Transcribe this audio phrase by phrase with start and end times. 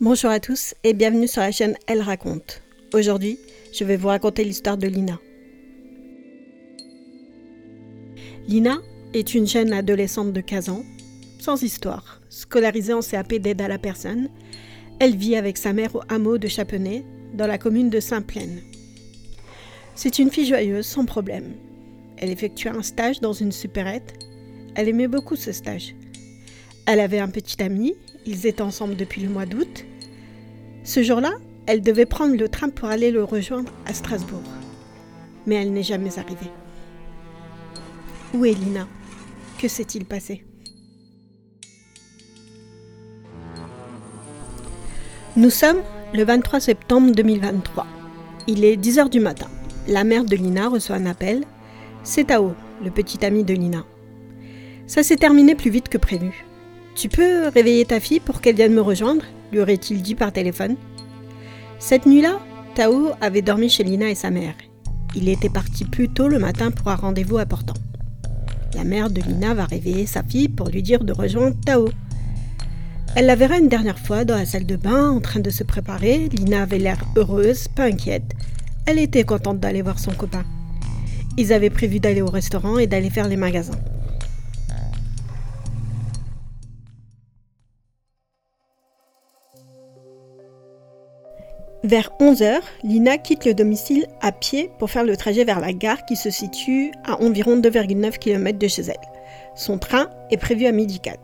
[0.00, 2.62] Bonjour à tous et bienvenue sur la chaîne Elle raconte.
[2.94, 3.36] Aujourd'hui,
[3.72, 5.18] je vais vous raconter l'histoire de Lina.
[8.46, 8.78] Lina
[9.12, 10.84] est une jeune adolescente de 15 ans,
[11.40, 14.28] sans histoire, scolarisée en CAP d'aide à la personne.
[15.00, 17.02] Elle vit avec sa mère au hameau de Chapenay,
[17.34, 18.62] dans la commune de Saint-Plaine.
[19.96, 21.54] C'est une fille joyeuse, sans problème.
[22.18, 24.14] Elle effectua un stage dans une supérette.
[24.76, 25.96] Elle aimait beaucoup ce stage.
[26.86, 29.84] Elle avait un petit ami, ils étaient ensemble depuis le mois d'août.
[30.88, 31.32] Ce jour-là,
[31.66, 34.40] elle devait prendre le train pour aller le rejoindre à Strasbourg.
[35.44, 36.50] Mais elle n'est jamais arrivée.
[38.32, 38.88] Où est Lina?
[39.58, 40.46] Que s'est-il passé?
[45.36, 45.82] Nous sommes
[46.14, 47.86] le 23 septembre 2023.
[48.46, 49.48] Il est 10h du matin.
[49.88, 51.44] La mère de Lina reçoit un appel.
[52.02, 53.84] C'est Tao, le petit ami de Lina.
[54.86, 56.46] Ça s'est terminé plus vite que prévu.
[56.94, 59.26] Tu peux réveiller ta fille pour qu'elle vienne me rejoindre?
[59.52, 60.76] Lui aurait-il dit par téléphone.
[61.78, 62.40] Cette nuit-là,
[62.74, 64.54] Tao avait dormi chez Lina et sa mère.
[65.14, 67.74] Il était parti plus tôt le matin pour un rendez-vous important.
[68.74, 71.88] La mère de Lina va réveiller sa fille pour lui dire de rejoindre Tao.
[73.16, 75.64] Elle la verra une dernière fois dans la salle de bain en train de se
[75.64, 76.28] préparer.
[76.28, 78.34] Lina avait l'air heureuse, pas inquiète.
[78.86, 80.44] Elle était contente d'aller voir son copain.
[81.36, 83.78] Ils avaient prévu d'aller au restaurant et d'aller faire les magasins.
[91.84, 96.04] Vers 11h, Lina quitte le domicile à pied pour faire le trajet vers la gare
[96.06, 98.96] qui se situe à environ 2,9 km de chez elle.
[99.54, 101.18] Son train est prévu à midi 4.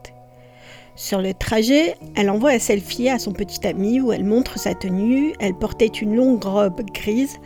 [0.95, 4.75] Sur le trajet, elle envoie un selfie à son petit ami où elle montre sa
[4.75, 5.35] tenue.
[5.41, 7.37] Elle portait une longue robe grise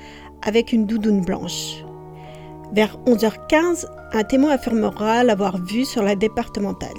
[0.42, 1.82] avec une doudoune blanche.
[2.74, 6.90] Vers 11h15, un témoin affirmera l'avoir vue sur la départementale.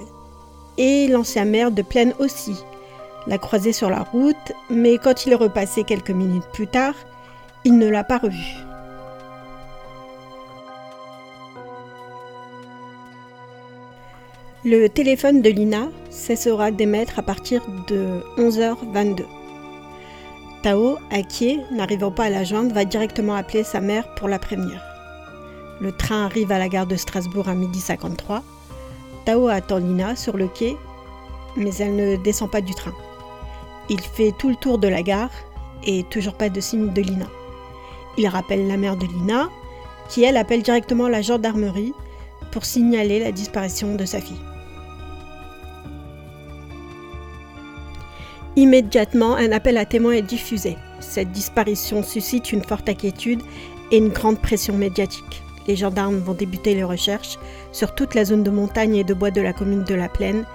[0.79, 2.55] Et l'ancien maire de Plaine aussi,
[3.27, 6.95] l'a croisé sur la route, mais quand il est repassé quelques minutes plus tard,
[7.65, 8.55] il ne l'a pas revu.
[14.65, 19.23] Le téléphone de Lina cessera d'émettre à partir de 11h22.
[20.63, 24.81] Tao, inquiet, n'arrivant pas à la joindre, va directement appeler sa mère pour la prévenir.
[25.79, 28.41] Le train arrive à la gare de Strasbourg à 12h53.
[29.23, 30.75] Tao attend Lina sur le quai,
[31.55, 32.93] mais elle ne descend pas du train.
[33.89, 35.31] Il fait tout le tour de la gare
[35.83, 37.27] et toujours pas de signe de Lina.
[38.17, 39.49] Il rappelle la mère de Lina,
[40.09, 41.93] qui elle appelle directement la gendarmerie
[42.51, 44.41] pour signaler la disparition de sa fille.
[48.55, 50.75] Immédiatement, un appel à témoins est diffusé.
[50.99, 53.41] Cette disparition suscite une forte inquiétude
[53.91, 55.43] et une grande pression médiatique.
[55.67, 57.37] Les gendarmes vont débuter les recherches
[57.71, 60.45] sur toute la zone de montagne et de bois de la commune de La Plaine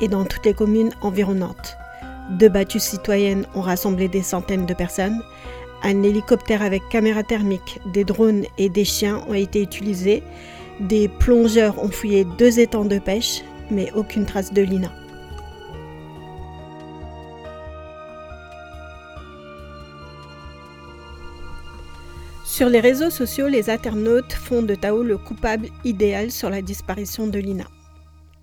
[0.00, 1.76] et dans toutes les communes environnantes.
[2.30, 5.22] Deux battues citoyennes ont rassemblé des centaines de personnes.
[5.82, 10.22] Un hélicoptère avec caméra thermique, des drones et des chiens ont été utilisés.
[10.80, 14.92] Des plongeurs ont fouillé deux étangs de pêche, mais aucune trace de Lina.
[22.44, 27.26] Sur les réseaux sociaux, les internautes font de Tao le coupable idéal sur la disparition
[27.26, 27.64] de Lina.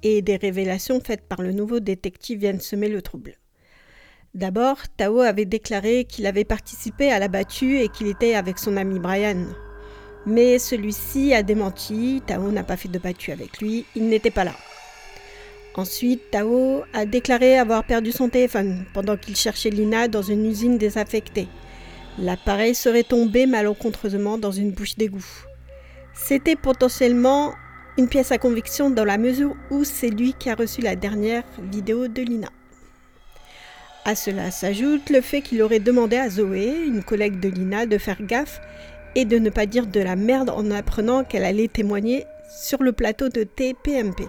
[0.04, 3.36] Et des révélations faites par le nouveau détective viennent semer le trouble.
[4.36, 8.78] D'abord, Tao avait déclaré qu'il avait participé à la battue et qu'il était avec son
[8.78, 9.46] ami Brian.
[10.28, 14.44] Mais celui-ci a démenti, Tao n'a pas fait de battue avec lui, il n'était pas
[14.44, 14.54] là.
[15.74, 20.78] Ensuite, Tao a déclaré avoir perdu son téléphone pendant qu'il cherchait Lina dans une usine
[20.78, 21.48] désaffectée.
[22.20, 25.26] L'appareil serait tombé malencontreusement dans une bouche d'égout.
[26.14, 27.54] C'était potentiellement
[27.98, 31.44] une pièce à conviction dans la mesure où c'est lui qui a reçu la dernière
[31.72, 32.50] vidéo de Lina.
[34.10, 38.00] À cela s'ajoute le fait qu'il aurait demandé à Zoé, une collègue de Lina, de
[38.00, 38.60] faire gaffe
[39.14, 42.92] et de ne pas dire de la merde en apprenant qu'elle allait témoigner sur le
[42.92, 44.24] plateau de TPMP.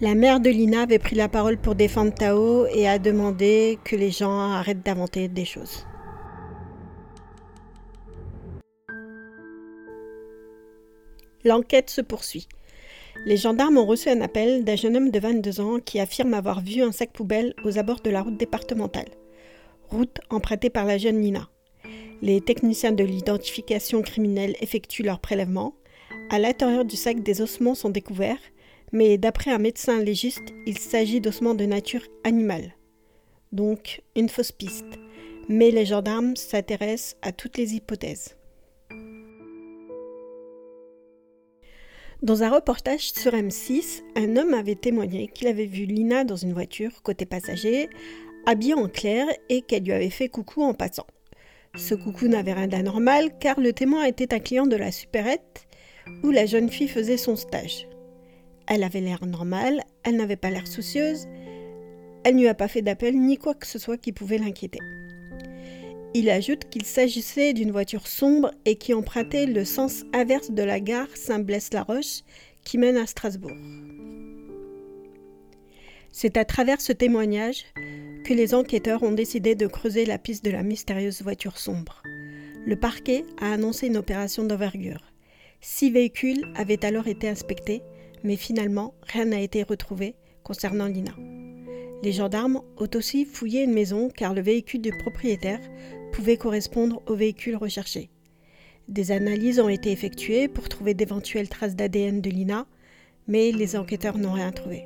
[0.00, 3.94] La mère de Lina avait pris la parole pour défendre Tao et a demandé que
[3.94, 5.86] les gens arrêtent d'inventer des choses.
[11.44, 12.48] L'enquête se poursuit.
[13.26, 16.60] Les gendarmes ont reçu un appel d'un jeune homme de 22 ans qui affirme avoir
[16.60, 19.08] vu un sac poubelle aux abords de la route départementale,
[19.88, 21.48] route empruntée par la jeune Nina.
[22.20, 25.74] Les techniciens de l'identification criminelle effectuent leur prélèvement.
[26.30, 28.38] À l'intérieur du sac, des ossements sont découverts,
[28.92, 32.74] mais d'après un médecin légiste, il s'agit d'ossements de nature animale.
[33.52, 34.98] Donc, une fausse piste.
[35.48, 38.36] Mais les gendarmes s'intéressent à toutes les hypothèses.
[42.24, 46.54] Dans un reportage sur M6, un homme avait témoigné qu'il avait vu Lina dans une
[46.54, 47.90] voiture côté passager,
[48.46, 51.06] habillée en clair et qu'elle lui avait fait coucou en passant.
[51.76, 55.66] Ce coucou n'avait rien d'anormal car le témoin était un client de la supérette
[56.22, 57.86] où la jeune fille faisait son stage.
[58.68, 61.26] Elle avait l'air normale, elle n'avait pas l'air soucieuse,
[62.24, 64.80] elle lui a pas fait d'appel ni quoi que ce soit qui pouvait l'inquiéter.
[66.16, 70.78] Il ajoute qu'il s'agissait d'une voiture sombre et qui empruntait le sens inverse de la
[70.78, 72.20] gare Saint-Blaise-la-Roche
[72.62, 73.56] qui mène à Strasbourg.
[76.12, 77.64] C'est à travers ce témoignage
[78.24, 82.00] que les enquêteurs ont décidé de creuser la piste de la mystérieuse voiture sombre.
[82.64, 85.02] Le parquet a annoncé une opération d'envergure.
[85.60, 87.82] Six véhicules avaient alors été inspectés,
[88.22, 90.14] mais finalement rien n'a été retrouvé
[90.44, 91.14] concernant Lina.
[92.04, 95.60] Les gendarmes ont aussi fouillé une maison car le véhicule du propriétaire
[96.12, 98.10] pouvait correspondre au véhicule recherché.
[98.88, 102.66] Des analyses ont été effectuées pour trouver d'éventuelles traces d'ADN de Lina,
[103.26, 104.84] mais les enquêteurs n'ont rien trouvé.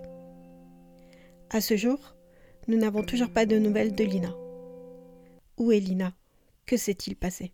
[1.50, 2.14] À ce jour,
[2.68, 4.32] nous n'avons toujours pas de nouvelles de Lina.
[5.56, 6.14] Où est Lina?
[6.66, 7.52] Que s'est-il passé?